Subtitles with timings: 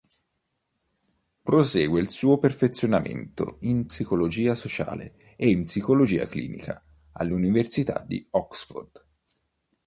[1.43, 9.05] Prosegue il suo perfezionamento in Psicologia sociale e Psicologia clinica all'Università di Oxford.